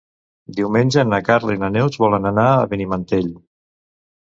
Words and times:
Diumenge 0.59 1.03
na 1.09 1.19
Carla 1.27 1.57
i 1.59 1.61
na 1.65 1.69
Neus 1.77 1.99
volen 2.05 2.27
anar 2.33 2.49
a 2.55 2.67
Benimantell. 2.75 3.31